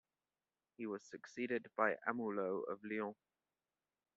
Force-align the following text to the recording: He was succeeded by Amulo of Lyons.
He 0.77 0.87
was 0.87 1.03
succeeded 1.07 1.67
by 1.77 1.97
Amulo 2.07 2.63
of 2.67 2.83
Lyons. 2.83 3.17